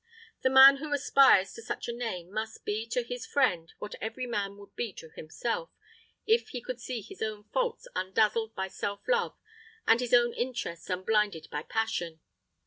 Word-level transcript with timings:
The 0.41 0.49
man 0.49 0.77
who 0.77 0.91
aspires 0.95 1.53
to 1.53 1.61
such 1.61 1.87
a 1.87 1.93
name 1.93 2.31
must 2.33 2.65
be 2.65 2.87
to 2.87 3.03
his 3.03 3.27
friend 3.27 3.71
what 3.77 3.93
every 4.01 4.25
man 4.25 4.57
would 4.57 4.75
be 4.75 4.93
to 4.93 5.11
himself, 5.11 5.69
if 6.25 6.49
he 6.49 6.59
could 6.59 6.81
see 6.81 7.01
his 7.01 7.21
own 7.21 7.43
faults 7.53 7.87
undazzled 7.95 8.55
by 8.55 8.67
self 8.67 9.01
love 9.07 9.37
and 9.85 9.99
his 9.99 10.11
own 10.15 10.33
interests 10.33 10.89
unblinded 10.89 11.49
by 11.51 11.61
passion. 11.61 12.19